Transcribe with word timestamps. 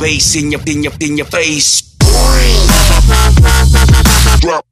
bass 0.00 0.34
in 0.34 0.50
your 0.50 0.60
in 0.66 0.82
your 0.82 0.92
in 1.00 1.16
your 1.18 1.26
face. 1.26 1.82
Drop. 4.40 4.64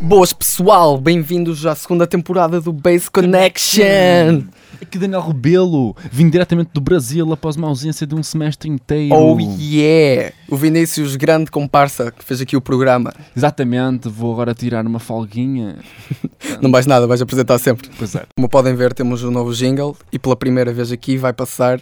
Boas 0.00 0.32
pessoal, 0.32 0.96
bem-vindos 0.96 1.66
à 1.66 1.74
segunda 1.74 2.06
temporada 2.06 2.60
do 2.60 2.72
Bass 2.72 3.08
Connection. 3.10 4.48
Aqui 4.80 4.96
Daniel 4.96 5.20
Rebelo, 5.20 5.96
vim 6.10 6.30
diretamente 6.30 6.70
do 6.72 6.80
Brasil 6.80 7.32
após 7.32 7.56
uma 7.56 7.66
ausência 7.66 8.06
de 8.06 8.14
um 8.14 8.22
semestre 8.22 8.68
inteiro. 8.68 9.14
Oh 9.14 9.36
yeah! 9.58 10.32
O 10.48 10.56
Vinícius, 10.56 11.16
grande 11.16 11.50
comparsa, 11.50 12.12
que 12.12 12.24
fez 12.24 12.40
aqui 12.40 12.56
o 12.56 12.60
programa. 12.60 13.12
Exatamente, 13.36 14.08
vou 14.08 14.32
agora 14.32 14.54
tirar 14.54 14.86
uma 14.86 15.00
folguinha. 15.00 15.76
Não 16.62 16.70
vais 16.70 16.86
nada, 16.86 17.06
vais 17.06 17.20
apresentar 17.20 17.58
sempre. 17.58 17.90
Pois 17.98 18.14
é. 18.14 18.24
Como 18.36 18.48
podem 18.48 18.74
ver, 18.74 18.94
temos 18.94 19.24
um 19.24 19.30
novo 19.30 19.52
jingle 19.52 19.96
e 20.12 20.18
pela 20.18 20.36
primeira 20.36 20.72
vez 20.72 20.92
aqui 20.92 21.16
vai 21.16 21.32
passar 21.32 21.80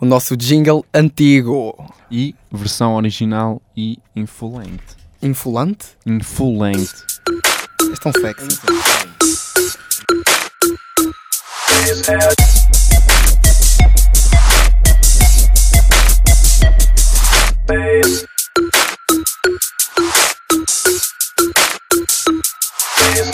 o 0.00 0.06
nosso 0.06 0.36
jingle 0.36 0.84
antigo. 0.94 1.74
E 2.10 2.34
versão 2.50 2.94
original 2.94 3.60
e 3.76 3.98
length. 4.16 4.96
Infulante? 5.22 5.86
Length. 6.06 7.04
És 7.90 7.98
tão 7.98 8.12
sexy. 8.12 8.58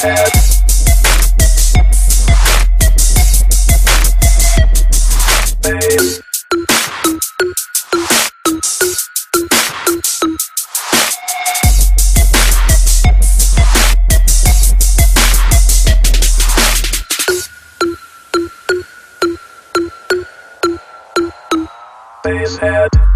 Bass. 0.04 0.63
Basehead. 22.24 23.13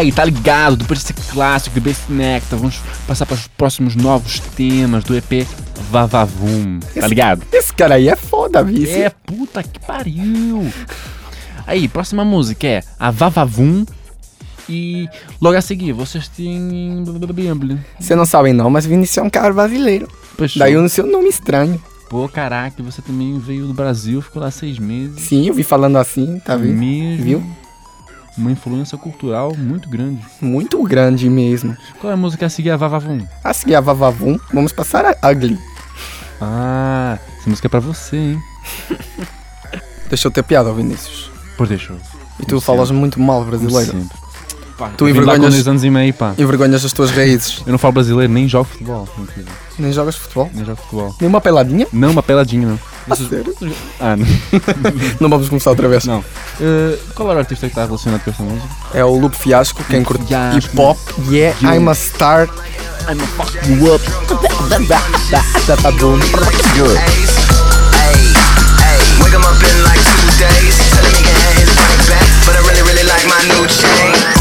Aí, 0.00 0.10
tá 0.10 0.24
ligado? 0.24 0.76
Depois 0.78 1.02
desse 1.02 1.12
clássico 1.12 1.78
de 1.78 1.86
Bass 1.86 2.08
Nectar, 2.08 2.58
vamos 2.58 2.80
passar 3.06 3.26
para 3.26 3.34
os 3.34 3.46
próximos 3.48 3.94
novos 3.94 4.40
temas 4.56 5.04
do 5.04 5.14
EP 5.14 5.46
Vavavum. 5.90 6.80
Tá 6.98 7.06
ligado? 7.06 7.42
Esse 7.52 7.74
cara 7.74 7.96
aí 7.96 8.08
é 8.08 8.16
foda, 8.16 8.64
vice. 8.64 8.94
É, 8.94 9.10
puta 9.10 9.62
que 9.62 9.78
pariu. 9.78 10.66
Aí, 11.66 11.86
próxima 11.86 12.24
música 12.24 12.66
é 12.66 12.82
a 12.98 13.10
Vavavum. 13.10 13.84
E 14.66 15.06
logo 15.38 15.58
a 15.58 15.60
seguir, 15.60 15.92
vocês 15.92 16.28
têm. 16.28 17.04
Você 17.98 18.16
não 18.16 18.24
sabe 18.24 18.54
não, 18.54 18.70
mas 18.70 18.86
Vinícius 18.86 19.18
é 19.18 19.22
um 19.22 19.28
cara 19.28 19.52
brasileiro. 19.52 20.08
Pois 20.34 20.56
Daí 20.56 20.78
o 20.78 20.88
seu 20.88 21.06
nome 21.06 21.28
estranho. 21.28 21.78
Pô, 22.08 22.26
caraca, 22.26 22.82
você 22.82 23.02
também 23.02 23.38
veio 23.38 23.66
do 23.66 23.74
Brasil, 23.74 24.22
ficou 24.22 24.40
lá 24.40 24.50
seis 24.50 24.78
meses. 24.78 25.20
Sim, 25.20 25.48
eu 25.48 25.52
vi 25.52 25.62
falando 25.62 25.98
assim, 25.98 26.38
tá 26.38 26.56
vendo? 26.56 26.78
Mesmo. 26.78 27.22
Viu? 27.22 27.59
Uma 28.40 28.50
influência 28.50 28.96
cultural 28.96 29.54
muito 29.54 29.86
grande. 29.86 30.24
Muito 30.40 30.82
grande 30.82 31.28
mesmo. 31.28 31.76
Qual 32.00 32.10
é 32.10 32.14
a 32.14 32.16
música 32.16 32.46
a 32.46 32.48
seguir? 32.48 32.70
A 32.70 32.76
Vavavum. 32.78 33.20
A 33.44 33.52
seguir 33.52 33.74
a 33.74 33.82
Vavavum, 33.82 34.38
vamos 34.50 34.72
passar 34.72 35.04
a 35.04 35.30
Ugly. 35.30 35.58
Ah, 36.40 37.18
essa 37.38 37.50
música 37.50 37.66
é 37.66 37.68
pra 37.68 37.80
você, 37.80 38.16
hein? 38.16 38.42
Deixa 40.08 40.26
eu 40.26 40.32
ter 40.32 40.42
piada, 40.42 40.72
Vinícius. 40.72 41.30
Por 41.58 41.68
deixou. 41.68 41.98
E 42.40 42.46
tu 42.46 42.62
falas 42.62 42.90
muito 42.90 43.20
mal 43.20 43.44
brasileiro. 43.44 43.92
Sempre. 43.92 44.16
Pá, 44.80 44.88
Tu 44.96 45.04
lá 45.04 45.10
com 45.12 45.18
envergonhas- 45.20 45.52
dois 45.52 45.68
anos 45.68 45.84
e 45.84 45.90
meio, 45.90 46.14
pá. 46.14 46.32
Envergonhas 46.38 46.82
as 46.86 46.92
tuas 46.92 47.10
raízes. 47.10 47.60
Eu 47.66 47.72
não 47.72 47.78
falo 47.78 47.92
brasileiro, 47.92 48.32
nem 48.32 48.48
jogo 48.48 48.64
futebol. 48.64 49.06
inclusive. 49.18 49.46
Nem 49.78 49.92
jogas 49.92 50.16
futebol. 50.16 50.50
Nem 50.54 50.64
jogo 50.64 50.80
futebol. 50.80 51.14
Nenhuma 51.20 51.38
peladinha? 51.38 51.86
Não, 51.92 52.10
uma 52.12 52.22
peladinha, 52.22 52.66
não. 52.66 52.80
A 53.10 53.14
sério? 53.16 53.54
Ah, 54.00 54.16
não. 54.16 54.26
Não 55.20 55.28
vamos 55.28 55.48
começar 55.50 55.68
outra 55.70 55.86
vez. 55.88 56.04
não. 56.06 56.24
Eh, 56.60 56.96
qual 57.14 57.28
era 57.28 57.36
o 57.38 57.40
artista 57.40 57.66
que 57.66 57.72
está 57.72 57.84
relacionado 57.84 58.22
com 58.22 58.30
esta 58.30 58.42
música? 58.42 58.68
É 58.94 59.04
o 59.04 59.18
Loop 59.18 59.36
Fiasco, 59.36 59.82
quem 59.84 60.02
curte 60.02 60.24
hip 60.56 60.80
hop. 60.80 60.98
Yeah, 61.30 61.54
You. 61.60 61.74
I'm 61.82 61.88
a 61.90 61.94
star. 61.94 62.48
I'm 63.08 63.20
a 63.20 63.26
fuck 63.36 63.52
you 63.68 63.94
up. 63.94 64.02
Wake 69.20 69.32
him 69.32 69.44
up 69.44 69.60
in 69.62 69.84
like 69.84 70.00
two 70.00 70.30
days. 70.38 70.76
Tell 70.94 71.04
him 71.04 71.14
he 71.14 71.22
can 71.22 71.36
have 71.36 71.56
his 71.60 71.68
money 71.76 71.98
back. 72.08 72.26
But 72.46 72.56
I 72.56 72.60
really, 72.68 72.82
really 72.82 73.04
like 73.08 73.26
my 73.26 73.42
new 73.52 73.66
chain. 73.68 74.39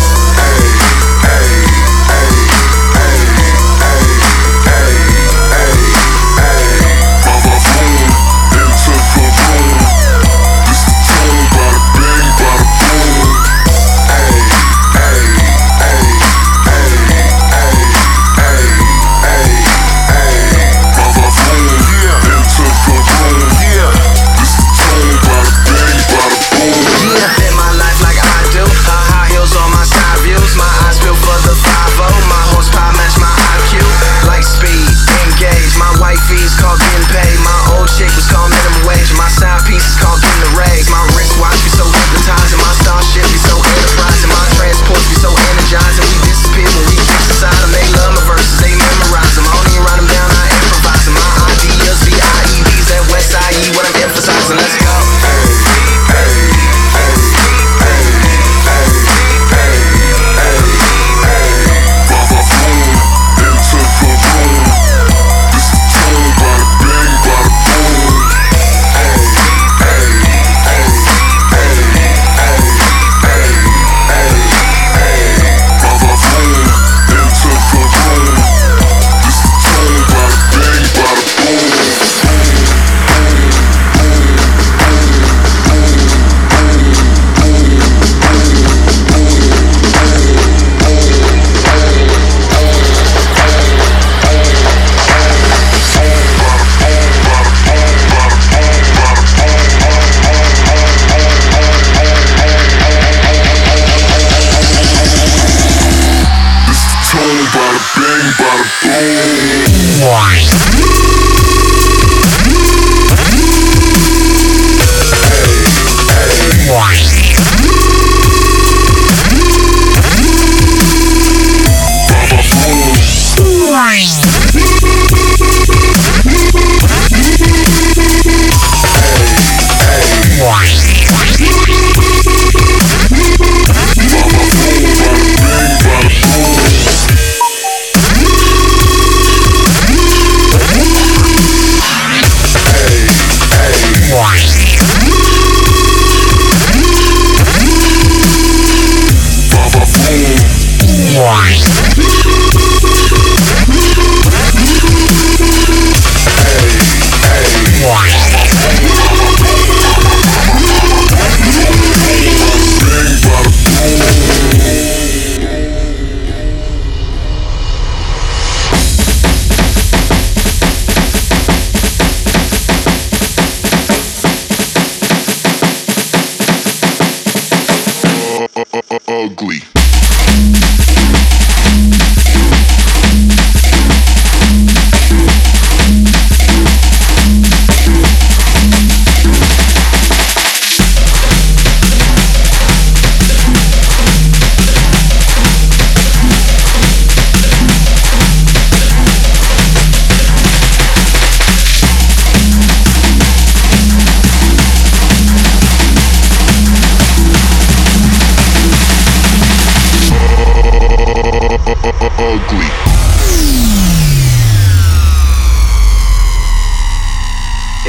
It's 212.30 212.38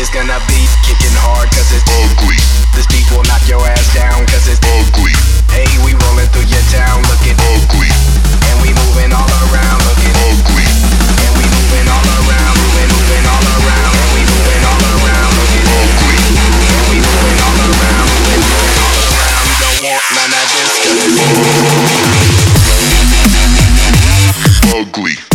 gonna 0.08 0.40
be 0.48 0.64
kicking 0.80 1.12
hard 1.20 1.52
cause 1.52 1.68
it's 1.76 1.84
Ugly. 1.84 2.40
This 2.72 2.88
beat 2.88 3.04
will 3.12 3.20
knock 3.28 3.44
your 3.44 3.60
ass 3.60 3.92
down 3.92 4.24
cause 4.32 4.48
it's 4.48 4.56
Ugly. 4.64 5.12
Hey, 5.52 5.68
we 5.84 5.92
rolling 5.92 6.24
through 6.32 6.48
your 6.48 6.64
town 6.72 7.04
looking 7.12 7.36
ugly, 7.52 7.92
and 8.48 8.56
we 8.64 8.72
moving 8.72 9.12
all 9.12 9.28
around 9.28 9.84
looking 9.84 10.16
ugly, 10.32 10.64
and 11.20 11.36
we 11.36 11.44
moving 11.44 11.84
all 11.92 12.00
around, 12.00 12.56
moving, 12.64 12.88
moving 12.96 13.26
all 13.28 13.44
around, 13.44 13.92
and 13.92 14.08
we 14.16 14.24
moving 14.24 14.64
all 14.64 14.80
around 15.04 15.30
looking 15.36 15.68
ugly, 15.68 16.16
and 16.64 16.84
we 16.88 16.96
moving 16.96 17.38
all 17.44 17.60
around, 17.60 18.08
moving, 18.08 18.40
moving 18.40 18.80
all 18.88 19.04
around. 19.04 19.44
We 19.52 19.52
don't 19.60 19.84
want 19.84 20.04
none 20.16 20.32
of 20.32 20.48
this 20.48 20.72
'cause 20.80 21.99
ugly, 24.80 25.29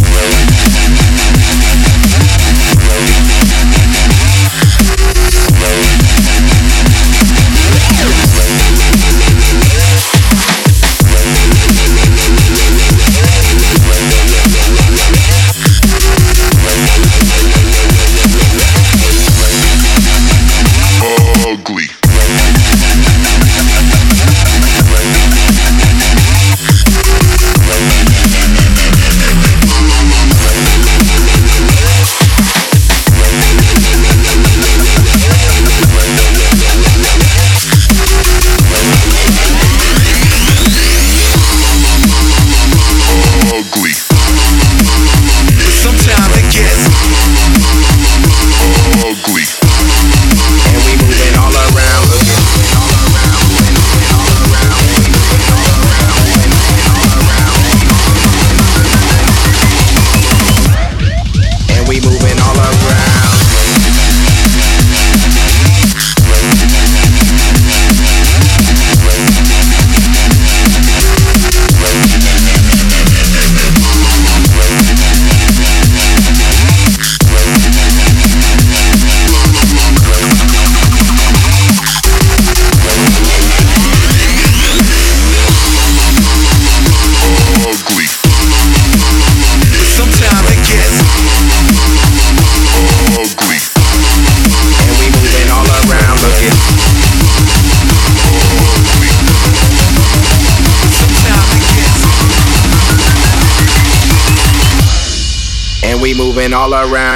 all 106.55 106.74
around. 106.74 107.14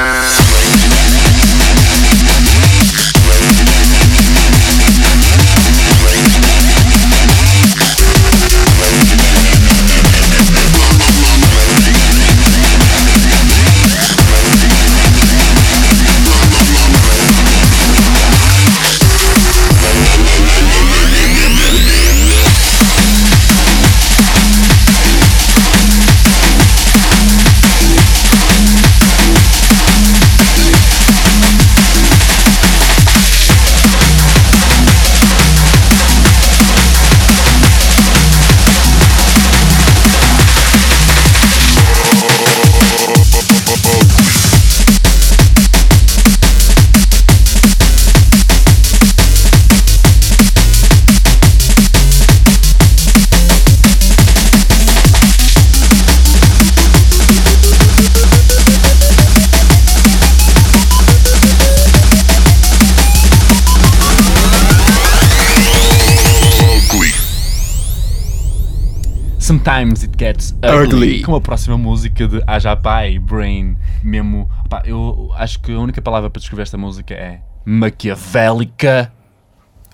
Sometimes 69.49 70.03
It 70.03 70.13
Gets 70.15 70.53
Ugly. 70.63 71.23
Com 71.23 71.33
a 71.33 71.41
próxima 71.41 71.75
música 71.75 72.27
de 72.27 72.39
Ajapai, 72.45 73.17
Brain, 73.17 73.75
mesmo. 74.03 74.47
Pá, 74.69 74.83
eu 74.85 75.31
acho 75.35 75.59
que 75.59 75.71
a 75.73 75.79
única 75.79 75.99
palavra 76.03 76.29
para 76.29 76.39
descrever 76.39 76.61
esta 76.61 76.77
música 76.77 77.15
é 77.15 77.39
maquiavélica. 77.65 79.11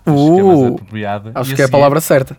Acho 0.04 0.14
que 0.34 0.40
é 0.40 0.42
mais 0.42 0.58
Uh, 0.58 0.66
apropriada. 0.74 1.32
acho 1.34 1.52
E 1.52 1.54
que 1.54 1.62
é 1.62 1.64
a 1.64 1.68
seguir- 1.68 1.72
palavra 1.72 2.02
certa. 2.02 2.36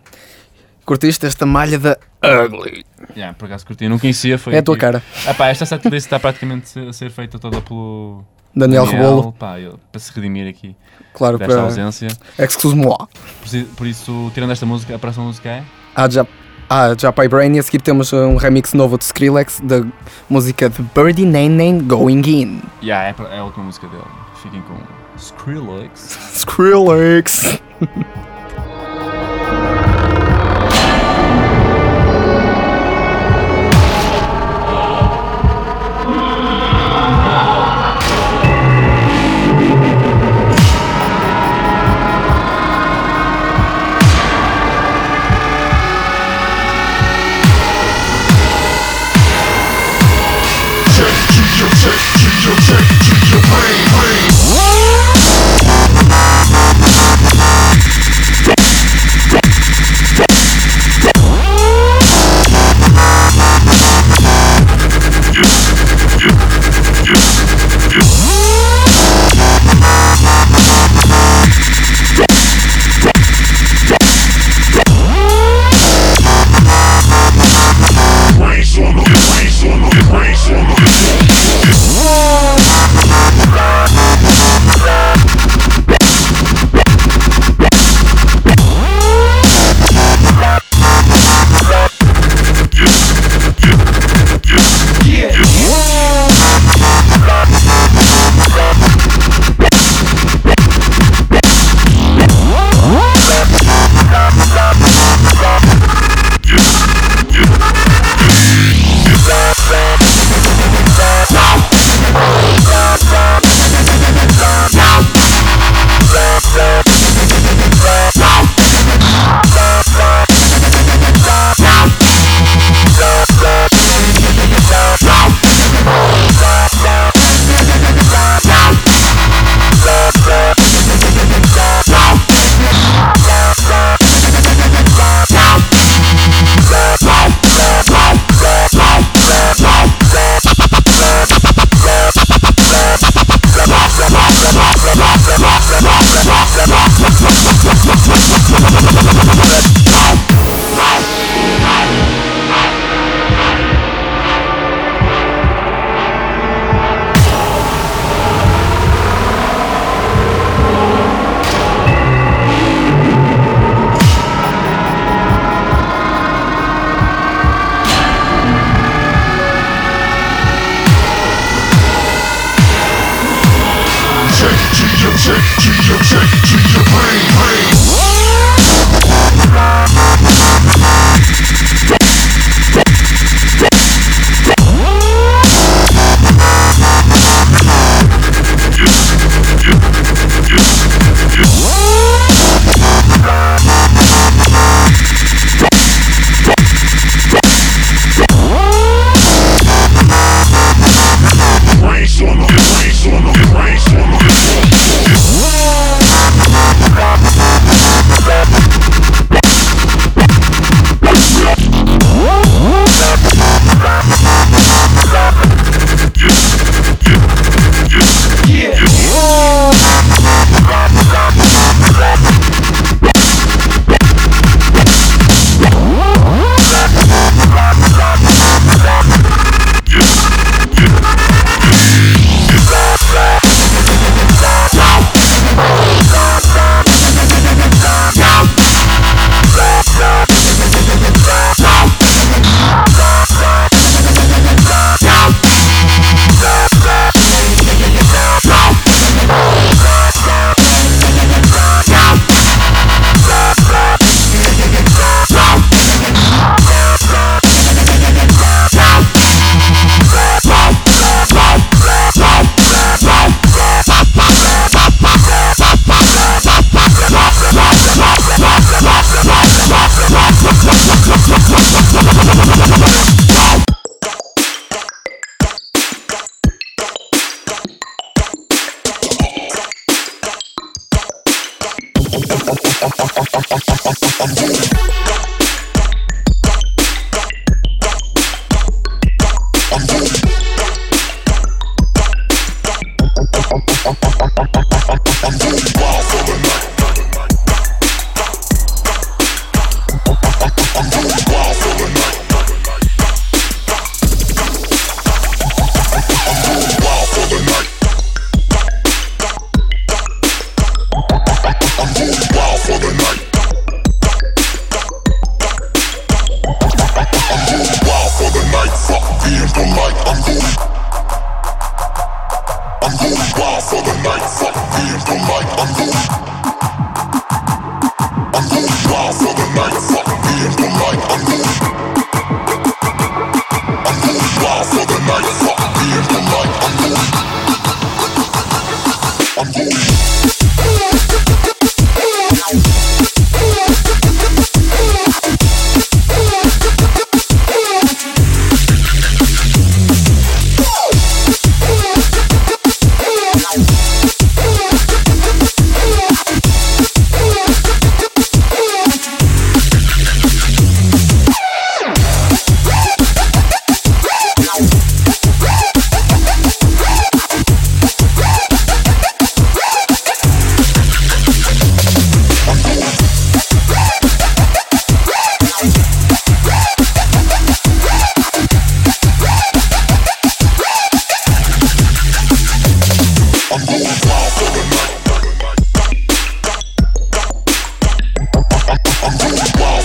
Curtiste 0.84 1.26
esta 1.26 1.44
malha 1.44 1.76
da 1.76 1.96
Ugly? 2.24 2.84
Yeah, 3.16 3.34
por 3.36 3.46
acaso 3.46 3.66
curti, 3.66 3.82
eu 3.82 3.90
não 3.90 3.98
conhecia. 3.98 4.38
Foi 4.38 4.54
É 4.54 4.58
a 4.58 4.62
tua 4.62 4.76
cara. 4.76 5.02
Ah, 5.26 5.34
pá, 5.34 5.48
esta 5.48 5.66
setlist 5.66 6.06
está 6.06 6.20
praticamente 6.20 6.78
a 6.78 6.92
ser 6.92 7.10
feita 7.10 7.36
toda 7.36 7.60
pelo 7.60 8.22
Daniel 8.54 8.84
Rebolo, 8.84 9.32
pá, 9.32 9.58
ele- 9.58 9.74
para 9.90 9.98
se 10.00 10.12
redimir 10.14 10.48
aqui 10.48 10.76
claro, 11.12 11.36
desta 11.36 11.52
para 11.52 11.62
ausência. 11.64 12.06
Excuse-moi. 12.38 12.96
Por, 13.40 13.48
si- 13.48 13.64
por 13.76 13.88
isso, 13.88 14.30
tirando 14.32 14.52
esta 14.52 14.64
música, 14.64 14.94
a 14.94 14.98
próxima 15.00 15.24
música 15.24 15.48
é. 15.48 15.64
Ah, 15.96 16.08
já, 16.08 16.24
ah, 16.68 16.94
já 16.98 17.12
Pai 17.12 17.28
Brain 17.28 17.54
e 17.54 17.58
a 17.58 17.62
seguir 17.62 17.80
temos 17.80 18.12
um 18.12 18.36
remix 18.36 18.74
novo 18.74 18.98
de 18.98 19.04
Skrillex 19.04 19.60
da 19.60 19.84
música 20.28 20.68
de 20.68 20.82
Birdie 20.82 21.24
Name 21.24 21.48
Name 21.50 21.80
Going 21.82 22.22
In. 22.26 22.62
Yeah, 22.82 23.08
é, 23.08 23.36
é 23.36 23.38
a 23.38 23.44
última 23.44 23.64
música 23.64 23.86
dele. 23.88 24.02
Fiquem 24.42 24.62
com 24.62 24.76
Skrillex. 25.16 26.18
Skrillex! 26.34 27.60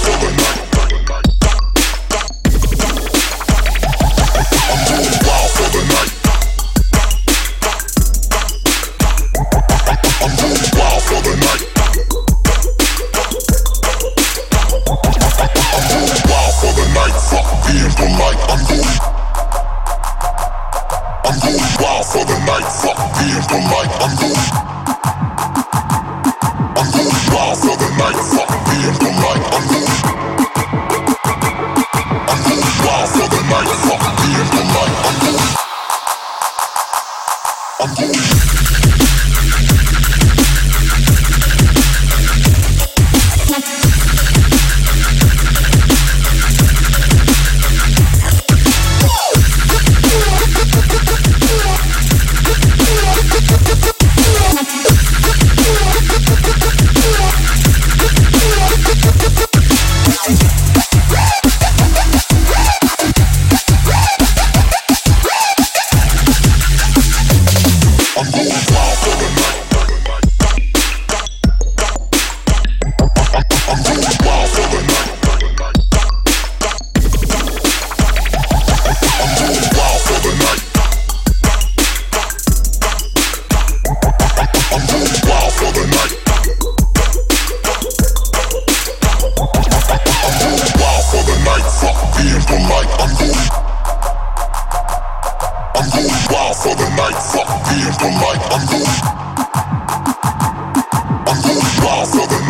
going 0.06 0.43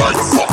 motherfucker. 0.04 0.53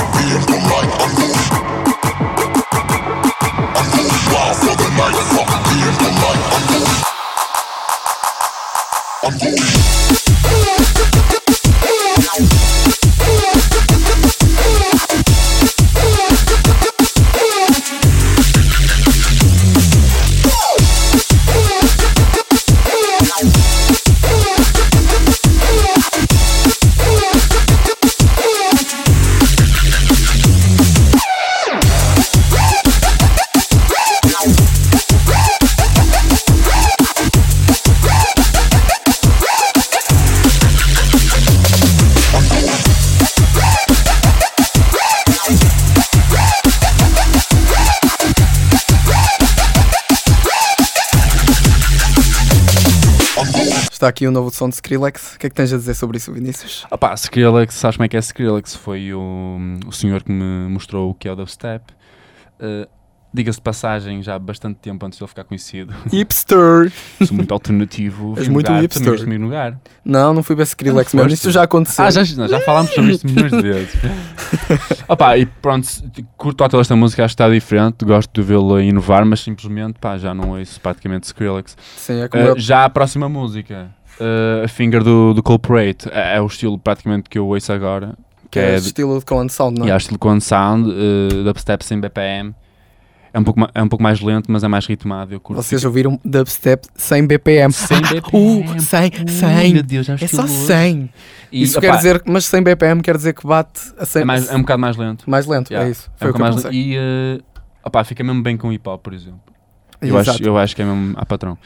Está 54.01 54.09
aqui 54.09 54.27
o 54.27 54.31
novo 54.31 54.51
som 54.51 54.67
de 54.67 54.77
Skrillex. 54.77 55.35
O 55.35 55.39
que 55.39 55.47
é 55.47 55.51
que 55.51 55.55
tens 55.55 55.75
a 55.75 55.77
dizer 55.77 55.93
sobre 55.93 56.17
isso, 56.17 56.33
Vinícius? 56.33 56.87
Opá, 56.91 57.13
Skrillex, 57.13 57.75
sabes 57.75 57.99
como 57.99 58.07
é 58.07 58.09
que 58.09 58.17
é 58.17 58.21
Skrillex? 58.21 58.75
Foi 58.75 59.13
o, 59.13 59.59
o 59.87 59.93
senhor 59.93 60.23
que 60.23 60.33
me 60.33 60.71
mostrou 60.71 61.11
o 61.11 61.15
que 61.15 61.29
é 61.29 61.33
o 61.33 61.37
dubstep. 61.37 61.85
Uh, 62.59 62.89
Diga-se 63.33 63.59
de 63.59 63.63
passagem, 63.63 64.21
já 64.25 64.35
há 64.35 64.39
bastante 64.41 64.79
tempo 64.81 65.07
antes 65.07 65.17
de 65.17 65.23
ele 65.23 65.29
ficar 65.29 65.45
conhecido. 65.45 65.95
Hipster! 66.11 66.91
Sou 67.25 67.37
muito 67.37 67.55
alternativo. 67.55 68.35
És 68.37 68.49
muito 68.49 68.67
lugar, 68.67 68.83
hipster. 68.83 69.19
também 69.21 69.39
no 69.39 69.45
lugar. 69.45 69.79
Não, 70.05 70.35
não 70.35 70.43
fui 70.43 70.57
ver 70.57 70.65
Skrillex, 70.65 71.15
mesmo. 71.15 71.31
Isso 71.31 71.49
já 71.53 71.63
aconteceu. 71.63 72.05
Ah, 72.05 72.11
já, 72.11 72.23
não, 72.37 72.49
já 72.49 72.61
falámos 72.61 72.91
sobre 72.93 73.13
isto 73.13 73.29
milhões 73.29 73.53
de 73.53 73.63
vezes. 73.63 73.95
Opa, 75.09 75.37
e 75.39 75.47
pronto, 75.47 75.87
curto 76.37 76.57
toda 76.69 76.81
esta 76.81 76.97
música, 76.97 77.25
acho 77.25 77.37
que 77.37 77.43
está 77.43 77.49
diferente, 77.53 78.05
gosto 78.05 78.31
de 78.33 78.43
vê-lo 78.47 78.75
a 78.75 78.83
inovar, 78.83 79.25
mas 79.25 79.41
simplesmente, 79.41 79.95
pá, 80.01 80.19
já 80.19 80.35
não 80.35 80.51
ouço 80.59 80.81
praticamente 80.81 81.27
Skrillex. 81.27 81.77
Sim, 81.97 82.23
é 82.23 82.29
como 82.29 82.43
Uh, 82.43 82.47
eu. 82.49 82.59
já 82.59 82.85
a 82.85 82.91
próxima 82.91 83.29
música, 83.29 83.91
uh, 84.21 84.65
a 84.65 84.69
Finger 84.69 85.03
do, 85.05 85.35
do 85.35 85.43
Culprate, 85.43 86.09
é, 86.11 86.37
é 86.37 86.41
o 86.41 86.47
estilo 86.47 86.79
praticamente 86.79 87.29
que 87.31 87.39
eu 87.39 87.47
ouço 87.47 87.73
agora, 87.73 88.17
que 88.51 88.59
É 88.59 88.73
é, 88.73 88.77
estilo 88.77 89.19
de 89.19 89.25
Command 89.25 89.49
Sound, 89.51 89.79
não 89.79 89.87
e 89.87 89.91
é? 89.91 89.93
há 89.93 89.97
estilo 89.97 90.19
com 90.19 90.41
sound, 90.41 90.91
uh, 90.91 91.45
dubstep 91.45 91.85
sem 91.85 92.01
BPM. 92.01 92.55
É 93.33 93.39
um, 93.39 93.45
pouco, 93.45 93.61
é 93.75 93.83
um 93.83 93.89
pouco 93.89 94.03
mais 94.03 94.21
lento, 94.21 94.51
mas 94.51 94.65
é 94.65 94.69
mais 94.69 94.87
ritmado. 94.87 95.33
Eu 95.33 95.39
curto. 95.41 95.63
Vocês 95.63 95.85
ouviram 95.85 96.19
dubstep 96.25 96.87
sem 96.97 97.25
BPM. 97.27 97.73
Sem 97.73 97.97
Ah, 97.99 98.01
BPM. 98.15 98.77
Uh, 98.77 98.81
100, 98.81 99.03
Ui, 99.25 99.29
100. 99.29 99.73
meu 99.75 99.83
Deus, 99.85 100.07
já 100.07 100.15
É 100.15 100.19
só 100.19 100.25
estiloso. 100.45 100.67
100. 100.67 101.11
E, 101.53 101.63
Isso 101.63 101.79
opá, 101.79 101.87
quer 101.89 101.97
dizer, 101.97 102.23
mas 102.27 102.45
sem 102.45 102.63
BPM 102.63 103.01
quer 103.03 103.17
dizer 103.17 103.33
que 103.35 103.47
bate 103.47 103.81
a 103.99 104.05
100. 104.05 104.23
é, 104.23 104.25
mais, 104.25 104.49
é 104.51 104.57
um 104.57 104.61
bocado 104.63 104.81
mais 104.81 104.97
lento. 104.97 105.31
mais 105.31 105.47
lento, 105.47 105.71
Yeah. 105.71 105.89
é 105.89 105.93
isso. 105.93 106.11
É 106.17 106.19
Foi 106.19 106.29
um 106.29 106.31
o 106.31 106.35
que 106.35 106.41
eu 106.43 106.45
bocado 106.47 106.63
mais 106.63 106.65
lento. 106.65 106.75
E 106.75 106.99
uh, 106.99 107.43
opá, 107.85 108.03
fica 108.05 108.25
mesmo 108.25 108.43
bem 108.43 108.57
com 108.57 108.73
hip 108.73 108.89
hop, 108.89 109.01
por 109.03 109.15
exemplo. 109.15 109.41
Eu 110.03 110.17
acho, 110.19 110.43
eu 110.43 110.57
acho 110.59 110.75
que 110.75 110.83
é 110.83 110.85
mesmo 110.85 111.15
a 111.17 111.25
patrão. 111.27 111.59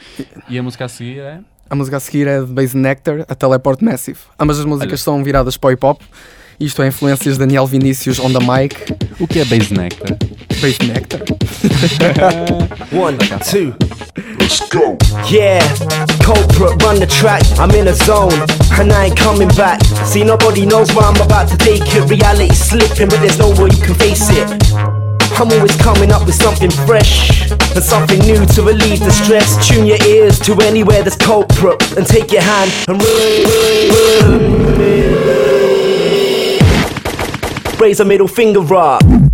E 0.49 0.59
a 0.59 0.63
música 0.63 0.85
a 0.85 0.89
seguir 0.89 1.19
é. 1.19 1.39
A 1.69 1.73
música 1.75 1.97
a 1.97 1.99
seguir 1.99 2.27
é 2.27 2.41
de 2.41 2.45
Base 2.51 2.77
Nectar, 2.77 3.25
a 3.27 3.33
Teleport 3.33 3.81
Massive. 3.81 4.19
Ambas 4.39 4.59
as 4.59 4.65
músicas 4.65 4.91
Olha. 4.99 5.03
são 5.17 5.23
viradas 5.23 5.57
para 5.57 5.69
o 5.69 5.71
hip 5.71 5.83
hop. 5.85 6.01
Isto 6.59 6.81
é 6.81 6.87
influências 6.87 7.33
de 7.35 7.39
Daniel 7.39 7.65
Vinícius 7.67 8.19
on 8.19 8.31
the 8.31 8.39
mic. 8.39 8.75
O 9.19 9.27
que 9.27 9.39
é 9.39 9.45
Base 9.45 9.73
Nectar? 9.73 10.17
Base 10.61 10.83
Nectar. 10.85 11.19
One, 12.95 13.17
two, 13.49 13.73
Let's 14.39 14.61
go. 14.69 14.97
yeah. 15.29 15.59
Culprit, 16.23 16.81
run 16.81 16.99
the 16.99 17.07
track. 17.07 17.43
I'm 17.59 17.71
in 17.71 17.87
a 17.87 17.93
zone, 17.93 18.31
and 18.79 18.91
I 18.91 19.07
ain't 19.07 19.17
coming 19.17 19.49
back. 19.49 19.83
See, 20.05 20.23
nobody 20.23 20.65
knows 20.65 20.93
where 20.95 21.05
I'm 21.05 21.19
about 21.21 21.49
to 21.49 21.57
take 21.57 21.81
it. 21.83 22.09
Reality 22.09 22.53
slipping, 22.53 23.09
but 23.09 23.19
there's 23.19 23.37
no 23.37 23.49
way 23.49 23.69
you 23.71 23.81
can 23.83 23.95
face 23.95 24.29
it. 24.29 24.47
I'm 25.37 25.51
always 25.51 25.75
coming 25.75 26.11
up 26.13 26.25
with 26.25 26.35
something 26.35 26.71
fresh 26.87 27.51
and 27.51 27.83
something 27.83 28.19
new 28.19 28.45
to 28.45 28.61
relieve 28.61 29.01
the 29.01 29.11
stress. 29.11 29.67
Tune 29.67 29.85
your 29.85 30.01
ears 30.07 30.39
to 30.41 30.55
anywhere 30.61 31.01
there's 31.03 31.17
culprit 31.17 31.97
and 31.97 32.07
take 32.07 32.31
your 32.31 32.43
hand 32.43 32.71
and 32.87 33.01
raise 37.79 37.99
a 37.99 38.05
middle 38.05 38.27
finger 38.27 38.73
up. 38.75 39.24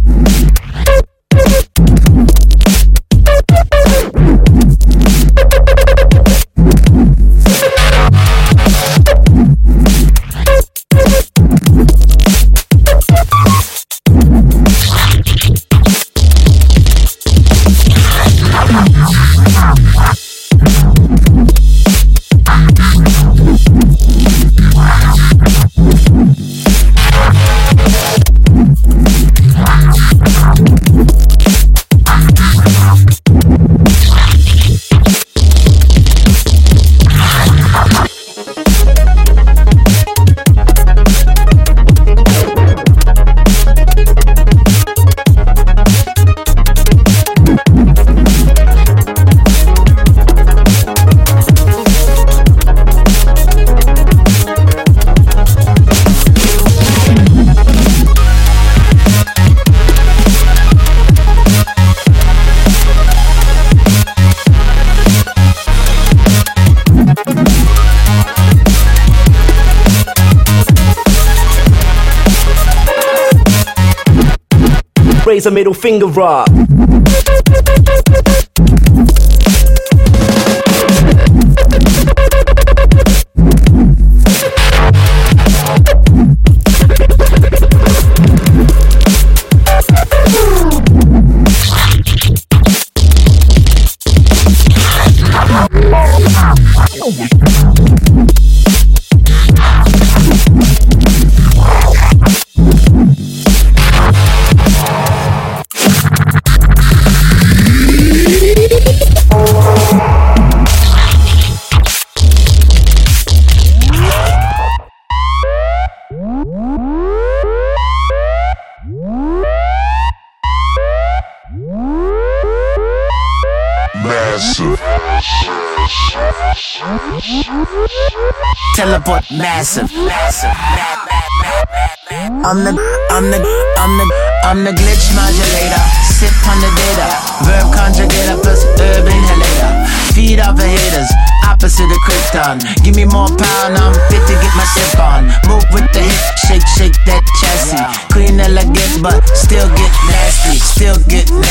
A 75.45 75.51
middle 75.51 75.73
finger 75.73 76.21
up. 76.21 76.81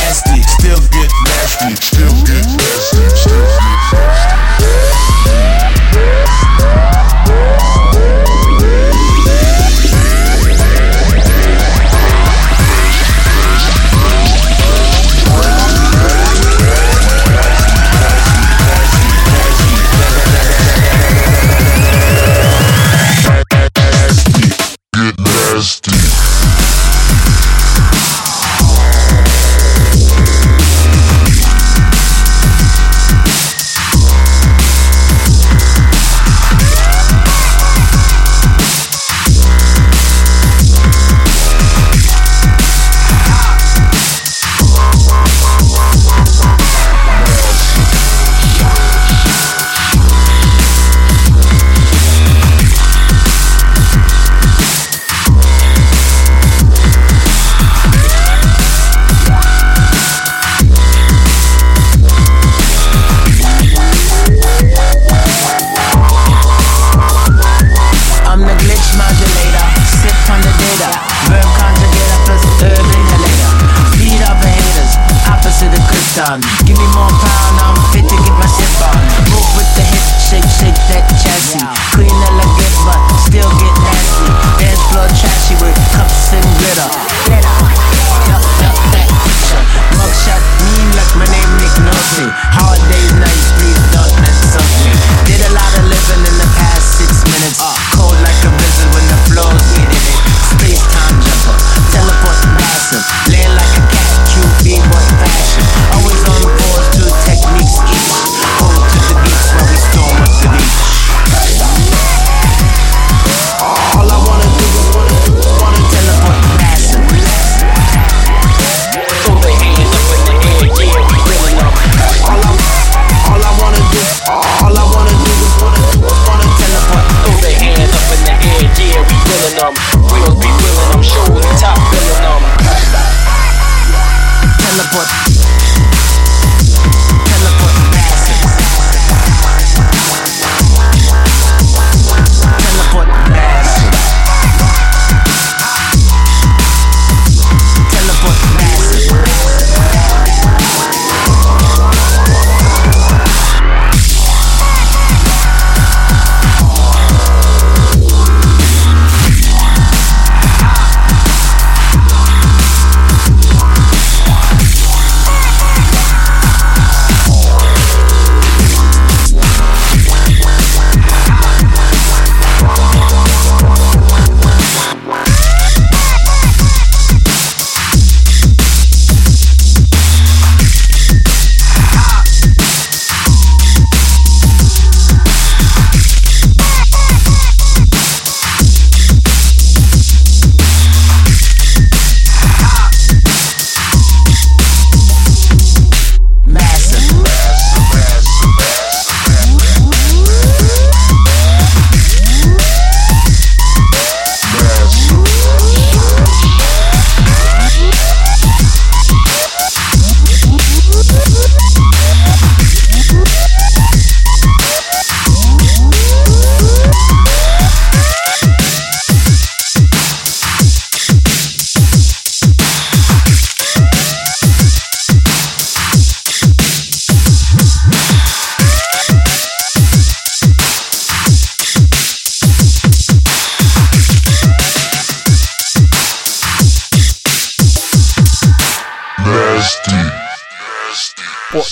nasty, 0.00 0.42
still 0.42 0.80
get 0.96 1.10
nasty, 1.26 1.74
still 1.76 2.10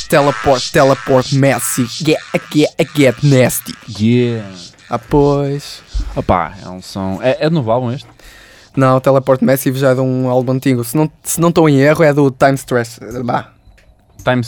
teleport, 0.09 0.71
teleport, 0.73 1.33
Messi. 1.33 1.87
Get, 2.05 2.19
get, 2.51 2.91
get 2.95 3.23
nasty. 3.23 3.75
Yeah. 3.99 4.49
Ah, 4.91 4.99
pois. 4.99 5.83
Opá, 6.17 6.55
é 6.63 6.69
um 6.69 6.81
som. 6.81 7.21
É, 7.23 7.47
é 7.47 7.51
novo 7.51 7.71
álbum 7.71 7.93
este? 7.93 8.09
Não, 8.77 8.97
o 8.97 9.01
Teleport 9.01 9.43
Massive 9.43 9.79
já 9.79 9.91
é 9.91 9.95
de 9.95 10.01
um 10.01 10.29
álbum 10.29 10.53
antigo. 10.53 10.85
Se 10.85 10.97
não 10.97 11.11
se 11.23 11.41
não 11.41 11.49
estou 11.49 11.69
em 11.69 11.81
erro, 11.81 12.05
é 12.05 12.13
do 12.13 12.31
Time 12.31 12.55
Stress. 12.55 13.01
Bah, 13.25 13.51
Time, 14.25 14.43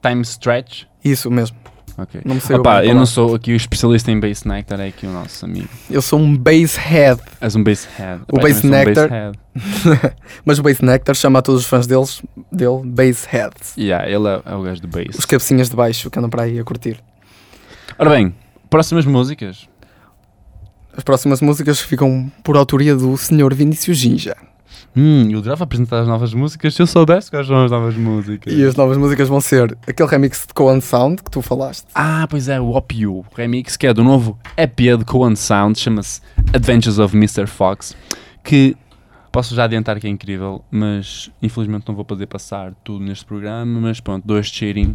time 0.00 0.22
Stretch? 0.22 0.84
isso 1.04 1.30
mesmo. 1.30 1.56
Ok. 1.98 2.20
Não 2.24 2.40
sei 2.40 2.58
bem 2.58 2.88
eu 2.88 2.94
não 2.94 3.04
sou 3.06 3.34
aqui 3.34 3.52
o 3.52 3.56
especialista 3.56 4.10
em 4.10 4.18
Bass 4.18 4.44
Nectar, 4.44 4.80
é 4.80 4.88
aqui 4.88 5.06
o 5.06 5.10
nosso 5.10 5.44
amigo. 5.44 5.68
Eu 5.90 6.00
sou 6.00 6.18
um 6.18 6.36
Bass 6.36 6.76
Head. 6.76 7.20
És 7.40 7.54
um 7.54 7.62
Bass 7.62 7.86
Head. 7.96 8.22
O 8.32 8.38
eu 8.38 8.42
Bass 8.42 8.64
um 8.64 8.68
Nectar. 8.68 9.10
Head. 9.10 9.38
Mas 10.44 10.58
o 10.58 10.62
Bass 10.62 10.80
Nectar 10.80 11.14
chama 11.14 11.38
a 11.40 11.42
todos 11.42 11.62
os 11.62 11.66
fãs 11.66 11.86
deles, 11.86 12.22
dele 12.50 12.82
Bass 12.84 13.24
Heads. 13.24 13.76
Yeah, 13.76 14.06
ele 14.08 14.26
é, 14.26 14.42
é 14.44 14.54
o 14.54 14.62
gajo 14.62 14.80
do 14.80 14.88
Os 14.88 15.06
Bass. 15.06 15.24
cabecinhas 15.24 15.68
de 15.68 15.76
baixo 15.76 16.10
que 16.10 16.18
andam 16.18 16.30
para 16.30 16.44
aí 16.44 16.58
a 16.58 16.64
curtir. 16.64 16.98
Ora 17.98 18.10
bem, 18.10 18.34
próximas 18.70 19.04
músicas. 19.04 19.68
As 20.96 21.04
próximas 21.04 21.40
músicas 21.40 21.80
ficam 21.80 22.30
por 22.42 22.56
autoria 22.56 22.94
do 22.94 23.16
Sr. 23.16 23.54
Vinícius 23.54 23.96
Ginja. 23.96 24.36
Hum, 24.94 25.30
eu 25.30 25.38
adorava 25.38 25.64
apresentar 25.64 26.00
as 26.00 26.08
novas 26.08 26.34
músicas 26.34 26.74
se 26.74 26.82
eu 26.82 26.86
soubesse 26.86 27.30
quais 27.30 27.46
são 27.46 27.64
as 27.64 27.70
novas 27.70 27.96
músicas. 27.96 28.52
E 28.52 28.62
as 28.62 28.76
novas 28.76 28.98
músicas 28.98 29.26
vão 29.28 29.40
ser 29.40 29.76
aquele 29.86 30.08
remix 30.08 30.46
de 30.46 30.52
Coan 30.52 30.80
Sound 30.80 31.22
que 31.22 31.30
tu 31.30 31.40
falaste. 31.40 31.86
Ah, 31.94 32.26
pois 32.28 32.48
é, 32.48 32.60
o 32.60 32.70
Opio 32.76 33.24
remix, 33.34 33.76
que 33.76 33.86
é 33.86 33.94
do 33.94 34.04
novo 34.04 34.38
EP 34.56 34.76
de 34.98 35.04
Cohen 35.06 35.34
Sound, 35.34 35.78
chama-se 35.78 36.20
Adventures 36.52 36.98
of 36.98 37.16
Mr. 37.16 37.46
Fox, 37.46 37.96
que 38.44 38.76
posso 39.32 39.54
já 39.54 39.64
adiantar 39.64 39.98
que 39.98 40.06
é 40.06 40.10
incrível, 40.10 40.62
mas 40.70 41.30
infelizmente 41.42 41.88
não 41.88 41.94
vou 41.94 42.04
poder 42.04 42.26
passar 42.26 42.74
tudo 42.84 43.02
neste 43.02 43.24
programa, 43.24 43.80
mas 43.80 43.98
pronto, 43.98 44.26
dou 44.26 44.38
este 44.38 44.58
cheirinho, 44.58 44.94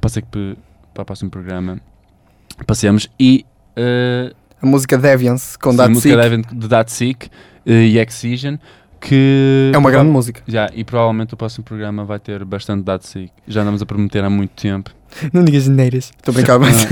passei 0.00 0.22
que 0.22 0.56
para 0.94 1.02
o 1.02 1.04
próximo 1.04 1.30
programa 1.30 1.78
passemos 2.66 3.08
e 3.20 3.44
eh, 3.76 4.32
A 4.60 4.66
música 4.66 4.96
Deviance 4.96 5.58
com 5.58 5.72
sim, 5.72 5.80
a 5.80 5.88
música 5.88 6.30
Sick 6.30 6.54
de 6.54 6.68
That 6.68 6.90
Sick 6.90 7.30
eh, 7.66 7.72
e 7.72 7.98
Excision, 7.98 8.56
que 9.00 9.70
é 9.72 9.78
uma 9.78 9.90
grande 9.90 10.10
música. 10.10 10.42
já, 10.46 10.70
e 10.74 10.84
provavelmente 10.84 11.34
o 11.34 11.36
próximo 11.36 11.64
programa 11.64 12.04
vai 12.04 12.18
ter 12.18 12.44
bastante 12.44 12.84
That 12.84 13.06
Sick, 13.06 13.30
já 13.46 13.62
andamos 13.62 13.82
a 13.82 13.86
prometer 13.86 14.24
há 14.24 14.30
muito 14.30 14.50
tempo. 14.50 14.90
Não 15.32 15.44
digas 15.44 15.64
geneiras. 15.64 16.12
Estou 16.16 16.32
a 16.32 16.34
brincar, 16.34 16.58
mas 16.60 16.86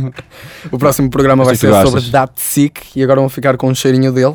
o 0.70 0.78
próximo 0.78 1.10
programa 1.10 1.44
vai 1.44 1.56
ser 1.56 1.72
sobre 1.86 2.02
Sick 2.36 2.98
e 2.98 3.02
agora 3.02 3.20
vão 3.20 3.28
ficar 3.28 3.56
com 3.56 3.68
um 3.68 3.74
cheirinho 3.74 4.12
dele. 4.12 4.34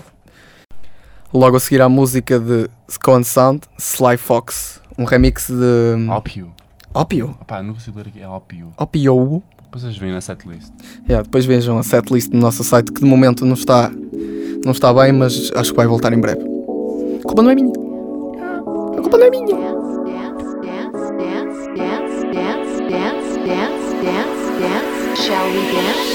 Logo 1.33 1.57
a 1.57 1.59
seguir 1.59 1.81
à 1.81 1.89
música 1.89 2.39
de 2.39 2.69
Coan 3.03 3.23
Sound, 3.23 3.61
Sly 3.77 4.17
Fox, 4.17 4.81
um 4.97 5.03
remix 5.03 5.49
de 5.49 6.09
Opio. 6.09 6.53
Opio. 6.93 7.37
Opá, 7.41 7.61
não 7.61 7.73
consigo 7.73 7.97
ler 7.97 8.07
aqui, 8.07 8.21
é 8.21 8.27
Opio. 8.27 8.71
Opio. 8.77 9.43
Depois 9.63 9.83
vocês 9.83 9.97
veem 9.97 10.13
na 10.13 10.21
setlist. 10.21 10.71
Yeah, 11.09 11.23
depois 11.23 11.45
vejam 11.45 11.77
a 11.77 11.83
setlist 11.83 12.31
no 12.31 12.39
nosso 12.39 12.63
site 12.63 12.93
que 12.93 13.01
de 13.01 13.05
momento 13.05 13.45
não 13.45 13.55
está, 13.55 13.91
não 14.63 14.71
está 14.71 14.93
bem, 14.93 15.11
mas 15.11 15.51
acho 15.53 15.71
que 15.71 15.77
vai 15.77 15.87
voltar 15.87 16.13
em 16.13 16.19
breve. 16.21 16.54
Culpa 17.25 17.41
não 17.41 17.51
é 17.51 17.55
minha. 17.55 17.73
A 18.97 19.01
culpa. 19.01 19.15
Shall 25.25 25.49
we 25.49 25.71
dance? 25.71 26.14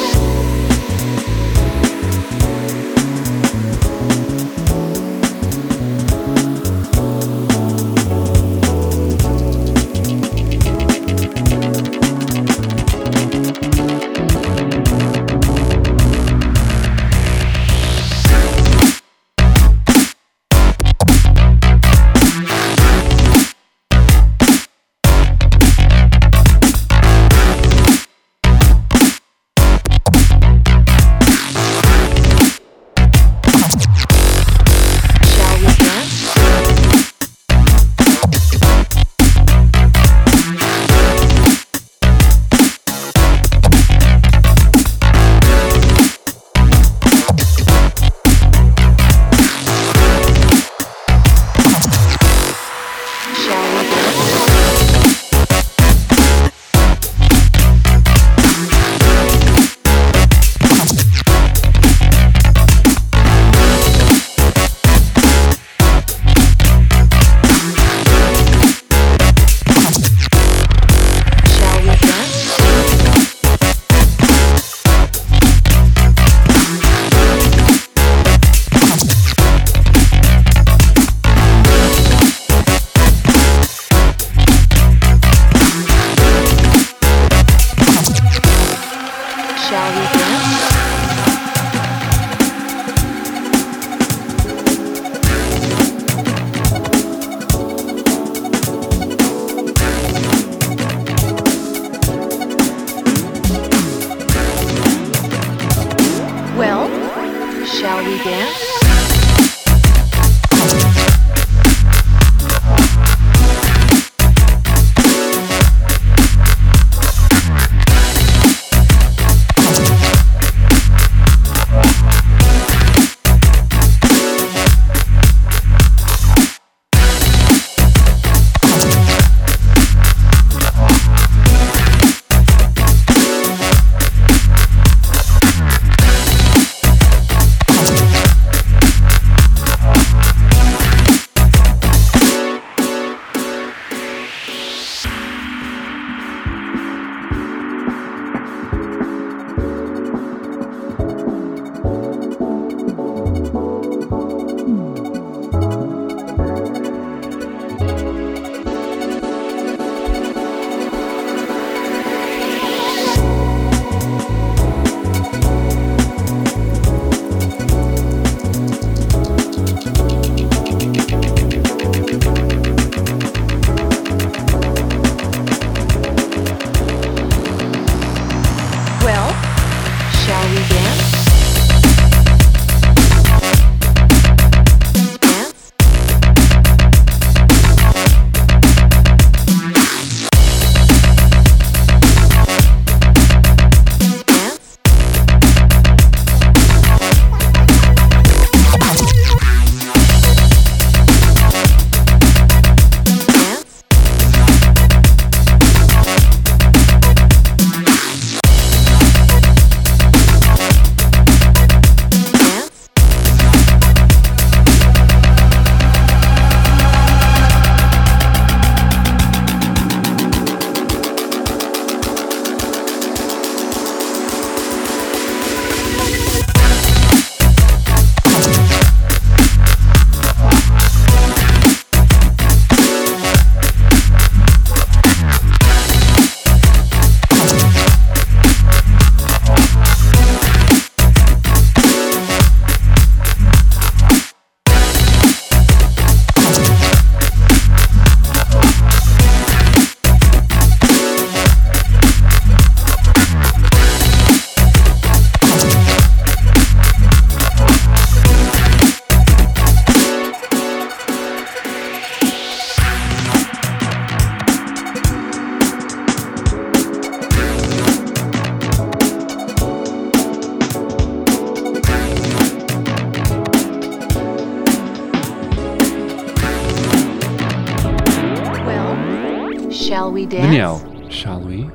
Daniel, 280.50 280.80
shall 281.08 281.40
we? 281.44 281.70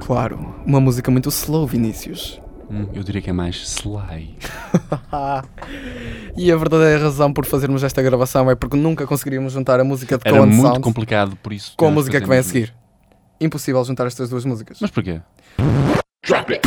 Claro, 0.00 0.38
uma 0.64 0.80
música 0.80 1.10
muito 1.10 1.28
slow, 1.28 1.66
Vinícius. 1.66 2.40
Hum, 2.70 2.88
eu 2.94 3.02
diria 3.02 3.20
que 3.20 3.28
é 3.28 3.34
mais 3.34 3.56
sly. 3.56 4.38
E 6.34 6.50
a 6.50 6.56
verdadeira 6.56 7.04
razão 7.04 7.30
por 7.34 7.44
fazermos 7.44 7.84
esta 7.84 8.00
gravação 8.00 8.50
é 8.50 8.54
porque 8.54 8.78
nunca 8.78 9.06
conseguiríamos 9.06 9.52
juntar 9.52 9.78
a 9.78 9.84
música 9.84 10.16
de 10.16 10.26
Era 10.26 10.38
Cohen 10.38 10.50
muito 10.50 10.66
Sound 10.68 10.80
complicado, 10.80 11.36
por 11.42 11.52
isso. 11.52 11.74
com 11.76 11.86
a 11.86 11.90
música 11.90 12.18
que 12.18 12.26
vem 12.26 12.38
a 12.38 12.42
fazemos 12.42 12.68
seguir. 12.70 12.74
Impossível 13.38 13.84
juntar 13.84 14.06
estas 14.06 14.30
duas 14.30 14.46
músicas. 14.46 14.78
Mas 14.80 14.90
porquê? 14.90 15.20
Drop 16.26 16.50
it. 16.50 16.66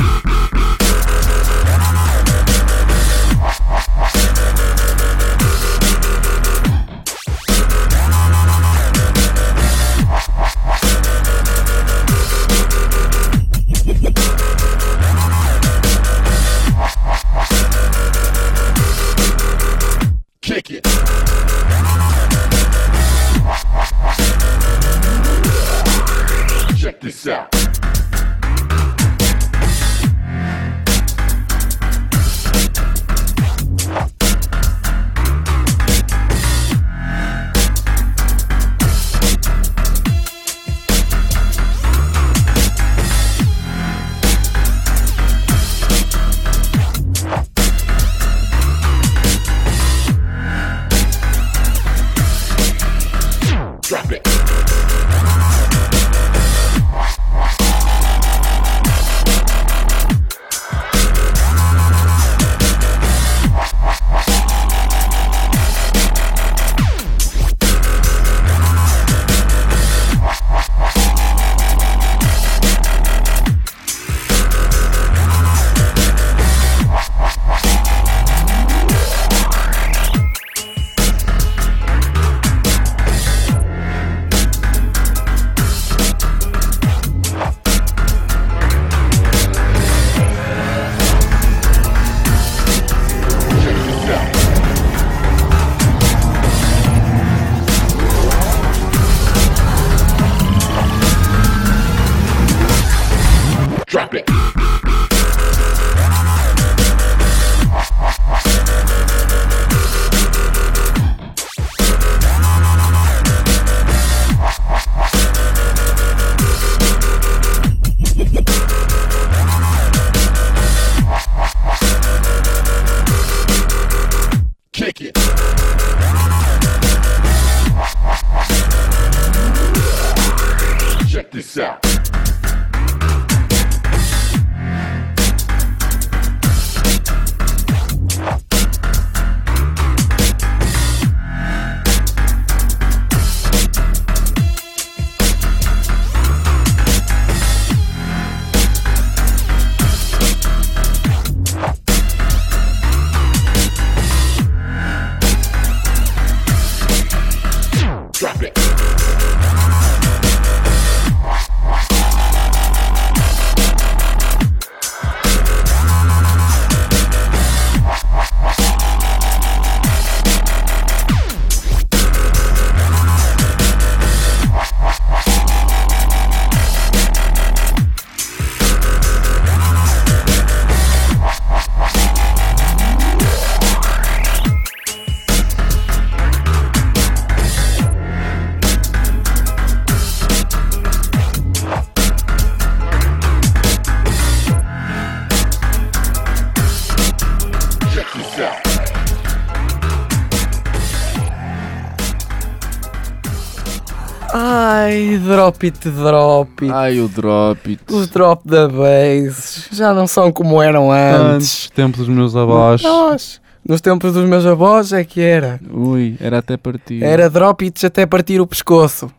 Drop 205.48 205.66
it, 205.66 205.90
drop 205.90 206.66
it. 206.66 206.74
Ai, 206.74 207.00
o 207.00 207.08
drop 207.08 207.70
it. 207.70 207.82
Os 207.90 208.08
drop 208.10 208.48
da 208.48 208.68
bass 208.68 209.70
já 209.72 209.94
não 209.94 210.06
são 210.06 210.32
como 210.32 210.62
eram 210.62 210.92
antes. 210.92 211.36
Antes, 211.36 211.70
tempo 211.74 211.98
dos 211.98 212.10
meus 212.10 212.36
avós. 212.36 212.82
Nós, 212.82 213.42
nos 213.68 213.80
tempos 213.80 214.14
dos 214.14 214.28
meus 214.28 214.46
avós 214.46 214.92
é 214.92 215.04
que 215.04 215.22
era. 215.22 215.60
Ui, 215.72 216.18
era 216.20 216.40
até 216.40 216.58
partir. 216.58 217.02
Era 217.02 217.30
drop 217.30 217.64
it 217.64 217.86
até 217.86 218.06
partir 218.06 218.42
o 218.42 218.48
pescoço. 218.48 219.10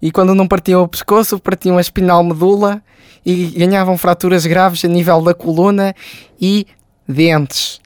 E 0.00 0.12
quando 0.12 0.34
não 0.34 0.46
partiam 0.46 0.82
o 0.82 0.88
pescoço, 0.88 1.38
partiam 1.38 1.78
a 1.78 1.80
espinal 1.80 2.22
medula 2.22 2.82
e 3.24 3.46
ganhavam 3.46 3.96
fraturas 3.96 4.46
graves 4.46 4.84
a 4.84 4.88
nível 4.88 5.22
da 5.22 5.34
coluna 5.34 5.94
e 6.40 6.66
dentes. 7.08 7.80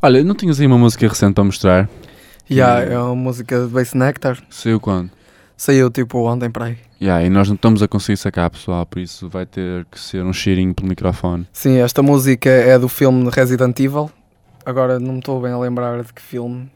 Olha, 0.00 0.24
não 0.24 0.34
tinhas 0.34 0.58
aí 0.58 0.66
uma 0.66 0.78
música 0.78 1.06
recente 1.06 1.34
para 1.34 1.44
mostrar? 1.44 1.88
Yeah, 2.52 2.92
é 2.94 2.98
uma 2.98 3.14
música 3.16 3.60
de 3.60 3.66
Bass 3.72 3.94
Nectar. 3.94 4.38
Saiu 4.50 4.78
quando? 4.80 5.10
Saiu 5.56 5.90
tipo 5.90 6.18
ontem 6.28 6.50
para 6.50 6.66
aí. 6.66 6.76
Yeah, 7.00 7.24
e 7.24 7.30
nós 7.30 7.48
não 7.48 7.54
estamos 7.56 7.82
a 7.82 7.88
conseguir 7.88 8.16
sacar, 8.16 8.48
pessoal, 8.50 8.84
por 8.86 8.98
isso 9.00 9.28
vai 9.28 9.44
ter 9.46 9.84
que 9.90 9.98
ser 9.98 10.24
um 10.24 10.32
cheirinho 10.32 10.74
pelo 10.74 10.88
microfone. 10.88 11.46
Sim, 11.52 11.78
esta 11.78 12.02
música 12.02 12.48
é 12.50 12.78
do 12.78 12.88
filme 12.88 13.28
Resident 13.32 13.78
Evil. 13.80 14.10
Agora 14.64 14.98
não 15.00 15.14
me 15.14 15.18
estou 15.18 15.40
bem 15.40 15.52
a 15.52 15.58
lembrar 15.58 16.02
de 16.02 16.12
que 16.12 16.22
filme. 16.22 16.70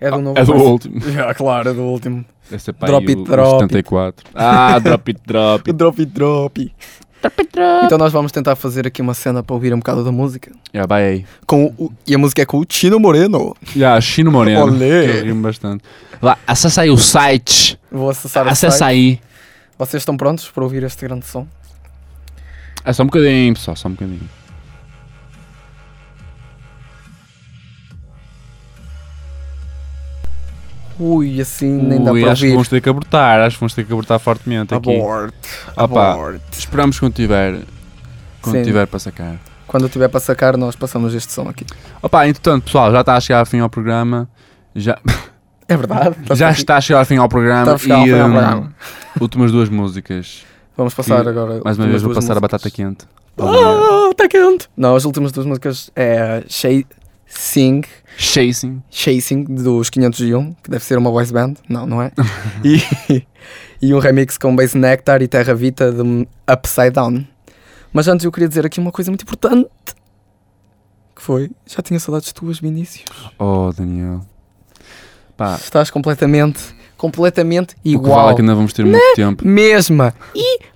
É 0.00 0.10
do 0.10 0.20
novo. 0.20 0.38
É 0.38 0.44
do 0.44 0.52
último. 0.54 1.00
Yeah, 1.06 1.34
claro, 1.34 1.70
é 1.70 1.72
do 1.74 1.82
último. 1.82 2.24
Deve 2.50 2.62
ser 2.62 2.72
para 2.72 2.88
Drop 2.88 3.02
aí 3.06 3.08
it, 3.08 3.18
o- 3.18 3.22
o 3.22 3.26
drop 3.26 3.52
it. 3.54 3.60
74. 3.74 4.26
Ah, 4.34 4.78
drop 4.78 5.10
it, 5.10 5.20
drop 5.26 5.68
it. 5.70 5.76
Drop 5.76 6.00
it, 6.02 6.12
drop. 6.12 6.72
Então 7.84 7.98
nós 7.98 8.12
vamos 8.12 8.30
tentar 8.30 8.54
fazer 8.56 8.86
aqui 8.86 9.02
uma 9.02 9.14
cena 9.14 9.42
para 9.42 9.54
ouvir 9.54 9.74
um 9.74 9.78
bocado 9.78 10.04
da 10.04 10.12
música. 10.12 10.52
Yeah, 10.74 10.86
vai 10.88 11.04
aí. 11.06 11.26
Com 11.46 11.66
o- 11.78 11.92
e 12.06 12.14
a 12.14 12.18
música 12.18 12.42
é 12.42 12.46
com 12.46 12.58
o 12.58 12.64
Chino 12.68 13.00
Moreno. 13.00 13.56
Yeah, 13.74 14.00
Chino 14.00 14.30
Moreno. 14.30 14.78
Que 14.78 14.84
eu 14.84 15.24
rimo 15.24 15.42
bastante. 15.42 15.82
Lá, 16.22 16.38
acessa 16.46 16.82
aí 16.82 16.90
o 16.90 16.96
site. 16.98 17.78
Vou 17.90 18.10
acessar 18.10 18.46
o 18.46 18.50
Acessa 18.50 18.78
site. 18.78 18.88
aí. 18.96 19.20
Vocês 19.78 20.00
estão 20.02 20.16
prontos 20.16 20.48
para 20.48 20.62
ouvir 20.64 20.82
este 20.82 21.04
grande 21.06 21.26
som? 21.26 21.46
É 22.84 22.92
só 22.92 23.02
um 23.02 23.06
bocadinho, 23.06 23.54
pessoal, 23.54 23.76
só 23.76 23.88
um 23.88 23.92
bocadinho. 23.92 24.28
Ui, 30.98 31.40
assim 31.40 31.70
nem 31.70 32.02
dá 32.02 32.12
Ui, 32.12 32.22
para 32.22 32.32
acho 32.32 32.42
que 32.42 32.50
vamos 32.50 32.68
ter 32.68 32.80
que 32.80 32.88
abortar, 32.88 33.40
acho 33.40 33.56
que 33.56 33.60
vamos 33.60 33.74
ter 33.74 33.84
que 33.84 33.92
abortar 33.92 34.18
fortemente 34.18 34.74
aqui. 34.74 34.96
Abort. 34.96 35.34
Opa. 35.76 36.12
Abort. 36.12 36.42
Esperamos 36.52 36.98
quando 36.98 37.12
tiver, 37.14 37.60
quando 38.42 38.56
Sim. 38.56 38.62
tiver 38.64 38.86
para 38.86 38.98
sacar. 38.98 39.36
Quando 39.66 39.88
tiver 39.88 40.08
para 40.08 40.20
sacar, 40.20 40.56
nós 40.56 40.74
passamos 40.74 41.14
este 41.14 41.32
som 41.32 41.48
aqui. 41.48 41.64
Opa, 42.02 42.26
entretanto, 42.26 42.64
pessoal, 42.64 42.90
já 42.90 43.00
está 43.00 43.16
a 43.16 43.20
chegar 43.20 43.40
ao 43.40 43.46
fim 43.46 43.60
ao 43.60 43.70
programa. 43.70 44.28
Já, 44.74 44.98
É 45.68 45.76
verdade. 45.76 46.16
já 46.34 46.50
está 46.50 46.78
a 46.78 46.80
chegar 46.80 47.00
ao 47.00 47.04
fim 47.04 47.16
ao 47.16 47.28
programa. 47.28 47.74
Está 47.74 47.96
a 47.96 48.06
e, 48.06 48.12
ao 48.12 48.28
hum, 48.28 48.32
programa. 48.32 48.74
últimas 49.20 49.52
duas 49.52 49.68
músicas. 49.68 50.44
Vamos 50.76 50.94
passar 50.94 51.22
que, 51.22 51.28
agora. 51.28 51.60
Mais 51.64 51.78
uma 51.78 51.86
vez 51.86 52.02
vou 52.02 52.14
passar 52.14 52.32
a 52.32 52.40
músicas. 52.40 52.40
batata 52.40 52.70
quente. 52.70 53.04
Ah, 53.40 54.08
está 54.10 54.26
quente! 54.26 54.68
Não, 54.76 54.96
as 54.96 55.04
últimas 55.04 55.30
duas 55.30 55.46
músicas 55.46 55.90
é 55.94 56.42
Chasing, 56.48 57.82
Chasing. 58.20 58.82
Chasing 58.90 59.44
dos 59.44 59.88
501, 59.88 60.52
que 60.54 60.70
deve 60.70 60.82
ser 60.82 60.98
uma 60.98 61.08
voice 61.08 61.32
band. 61.32 61.54
Não, 61.68 61.86
não 61.86 62.02
é? 62.02 62.10
e, 62.64 63.24
e 63.80 63.94
um 63.94 64.00
remix 64.00 64.36
com 64.36 64.54
Base 64.56 64.76
Nectar 64.76 65.22
e 65.22 65.28
Terra 65.28 65.54
Vita 65.54 65.92
de 65.92 66.26
Upside 66.52 66.90
Down. 66.90 67.24
Mas 67.92 68.08
antes 68.08 68.24
eu 68.24 68.32
queria 68.32 68.48
dizer 68.48 68.66
aqui 68.66 68.80
uma 68.80 68.90
coisa 68.90 69.08
muito 69.08 69.22
importante. 69.22 69.68
Que 71.14 71.22
foi, 71.22 71.50
já 71.64 71.80
tinha 71.80 72.00
saudades 72.00 72.32
tuas, 72.32 72.58
Vinícius. 72.58 73.04
Oh, 73.38 73.72
Daniel. 73.72 74.22
Pá, 75.36 75.54
Estás 75.54 75.88
completamente, 75.88 76.60
completamente 76.96 77.76
o 77.76 77.82
que 77.82 77.90
vale 77.96 78.04
igual. 78.04 78.30
é 78.30 78.34
que 78.34 78.40
ainda 78.40 78.54
vamos 78.56 78.72
ter 78.72 78.84
muito 78.84 79.14
tempo. 79.14 79.46
Mesma. 79.46 80.12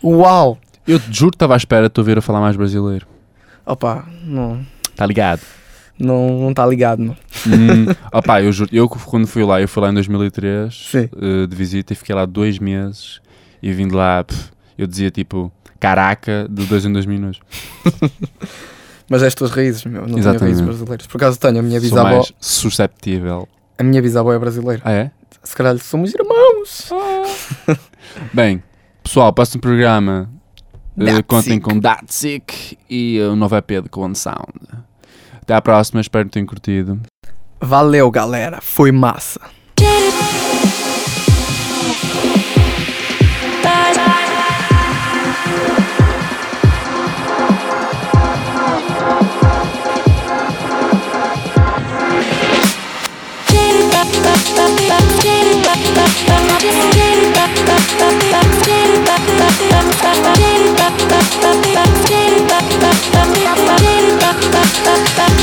Igual. 0.00 0.58
Eu 0.86 1.00
te 1.00 1.12
juro 1.12 1.32
que 1.32 1.36
estava 1.36 1.54
à 1.54 1.56
espera 1.56 1.88
de 1.88 1.94
te 1.94 1.98
ouvir 1.98 2.18
a 2.18 2.22
falar 2.22 2.40
mais 2.40 2.54
brasileiro. 2.54 3.04
Opa, 3.66 4.06
não 4.24 4.64
Está 4.90 5.06
ligado? 5.06 5.40
Não 5.98 6.40
não 6.40 6.50
está 6.50 6.66
ligado, 6.66 7.00
não. 7.00 7.16
hum, 7.46 7.86
opá, 8.12 8.42
eu 8.42 8.52
juro, 8.52 8.70
eu 8.72 8.88
quando 8.88 9.26
fui 9.26 9.44
lá, 9.44 9.60
eu 9.60 9.68
fui 9.68 9.82
lá 9.82 9.90
em 9.90 9.94
2003 9.94 10.74
Sim. 10.90 11.08
eh, 11.20 11.46
de 11.46 11.54
visita 11.56 11.92
e 11.92 11.96
fiquei 11.96 12.14
lá 12.14 12.24
dois 12.26 12.58
meses 12.58 13.20
e 13.62 13.72
vim 13.72 13.86
de 13.88 13.94
lá, 13.94 14.24
pff, 14.24 14.50
eu 14.76 14.86
dizia 14.86 15.10
tipo, 15.10 15.52
caraca, 15.78 16.46
de 16.50 16.64
dois 16.66 16.84
em 16.84 16.92
dois 16.92 17.06
minutos. 17.06 17.40
Mas 19.08 19.22
é 19.22 19.26
as 19.26 19.34
tuas 19.34 19.50
raízes, 19.50 19.84
meu. 19.84 20.00
Não 20.02 20.06
tenho 20.08 20.18
Exatamente. 20.20 20.44
raízes 20.44 20.62
brasileiras. 20.64 21.06
Por 21.06 21.16
acaso 21.18 21.38
tenho, 21.38 21.58
a 21.58 21.62
minha 21.62 21.78
Sou 21.80 21.90
bisavó. 21.90 22.08
mais 22.10 22.32
susceptível. 22.40 23.46
A 23.78 23.82
minha 23.82 24.00
bisavó 24.00 24.32
é 24.32 24.38
brasileira. 24.38 24.80
Ah, 24.84 24.92
é? 24.92 25.10
Se 25.42 25.54
calhar 25.54 25.76
somos 25.78 26.14
irmãos. 26.14 26.88
Bem, 28.32 28.62
pessoal, 29.02 29.32
próximo 29.32 29.60
programa. 29.60 30.30
eh, 30.98 31.04
Datsik. 31.04 31.22
contem 31.24 31.60
com 31.60 31.78
Datsik 31.78 32.78
e 32.88 33.20
o 33.20 33.36
novo 33.36 33.54
EP 33.56 33.82
de 33.82 33.88
Clone 33.90 34.14
Sound. 34.16 34.52
Até 35.42 35.54
à 35.54 35.60
próxima, 35.60 36.00
espero 36.00 36.26
que 36.26 36.32
tenham 36.32 36.46
curtido. 36.46 37.00
Valeu, 37.60 38.10
galera. 38.10 38.60
Foi 38.60 38.92
massa. 38.92 39.40
Thank 63.82 64.21
you. 64.21 64.21
up, 64.86 65.18
up. 65.18 65.41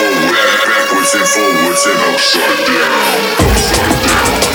Forwards, 0.00 0.64
backwards 0.66 1.14
and 1.14 1.26
forwards 1.28 1.86
and 1.86 2.00
upside 2.14 2.66
down. 2.66 3.50
Upside 3.50 4.08
down. 4.08 4.49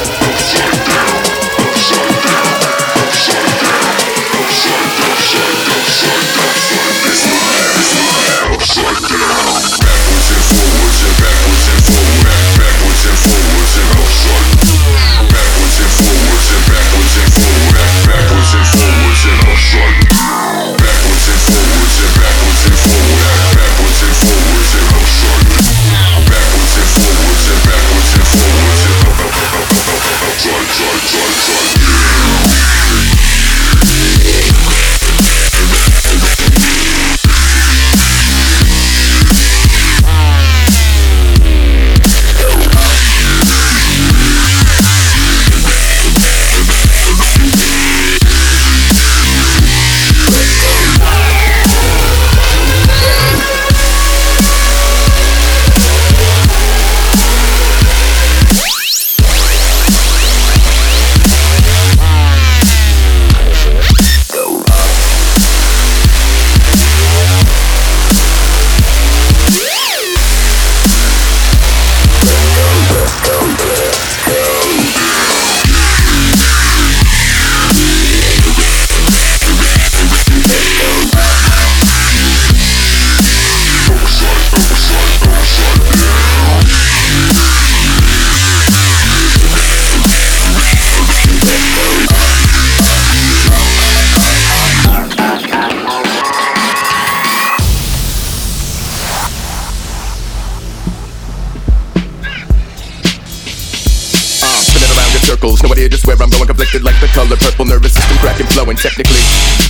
Color 107.15 107.39
purple, 107.39 107.63
nervous 107.63 107.95
system 107.95 108.19
cracking, 108.19 108.45
flowing. 108.51 108.75
Technically, 108.75 109.23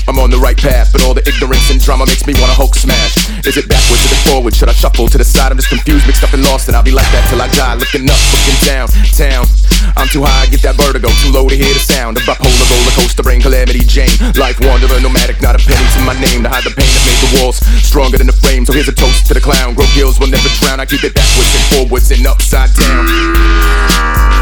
I'm 0.10 0.18
on 0.18 0.34
the 0.34 0.42
right 0.42 0.58
path, 0.58 0.90
but 0.90 1.06
all 1.06 1.14
the 1.14 1.22
ignorance 1.30 1.70
and 1.70 1.78
drama 1.78 2.10
makes 2.10 2.26
me 2.26 2.34
wanna 2.42 2.58
Hulk 2.58 2.74
smash. 2.74 3.22
Is 3.46 3.54
it 3.54 3.70
backwards? 3.70 4.02
or 4.10 4.18
forward? 4.26 4.58
Should 4.58 4.68
I 4.68 4.74
shuffle 4.74 5.06
to 5.14 5.18
the 5.22 5.24
side? 5.24 5.54
I'm 5.54 5.58
just 5.62 5.70
confused, 5.70 6.10
mixed 6.10 6.26
up 6.26 6.34
and 6.34 6.42
lost, 6.42 6.68
and 6.68 6.76
I'll 6.76 6.82
be 6.82 6.90
like 6.90 7.06
that 7.14 7.22
till 7.30 7.38
I 7.38 7.46
die. 7.54 7.78
Looking 7.78 8.10
up, 8.10 8.18
looking 8.34 8.58
down, 8.66 8.90
town. 9.14 9.46
I'm 9.94 10.10
too 10.10 10.26
high, 10.26 10.44
I 10.44 10.50
get 10.50 10.66
that 10.66 10.74
vertigo. 10.74 11.06
Too 11.22 11.30
low 11.30 11.46
to 11.46 11.54
hear 11.54 11.70
the 11.70 11.86
sound 11.86 12.18
of 12.18 12.26
bipolar 12.26 12.66
roller 12.66 12.94
coaster 12.98 13.22
brain 13.22 13.46
calamity 13.46 13.86
Jane. 13.86 14.18
Life 14.34 14.58
wanderer, 14.66 14.98
nomadic, 14.98 15.38
not 15.38 15.54
a 15.54 15.62
penny 15.62 15.86
to 15.86 16.02
my 16.02 16.18
name 16.18 16.42
to 16.42 16.50
hide 16.50 16.66
the 16.66 16.74
pain 16.74 16.90
that 16.90 17.04
made 17.06 17.22
the 17.22 17.32
walls 17.38 17.62
stronger 17.86 18.18
than 18.18 18.26
the 18.26 18.38
frame. 18.42 18.66
So 18.66 18.74
here's 18.74 18.90
a 18.90 18.98
toast 18.98 19.30
to 19.30 19.38
the 19.38 19.44
clown. 19.44 19.78
Grow 19.78 19.86
gills 19.94 20.18
will 20.18 20.34
never 20.34 20.50
drown. 20.58 20.82
I 20.82 20.90
keep 20.90 21.06
it 21.06 21.14
backwards 21.14 21.54
and 21.54 21.66
forwards 21.70 22.10
and 22.10 22.26
upside 22.26 22.74
down. 22.74 24.35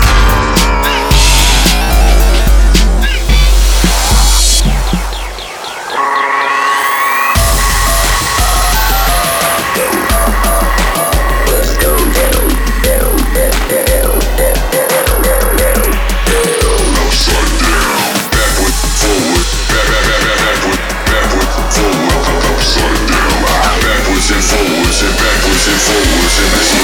Listen, 26.36 26.52
listen. 26.58 26.83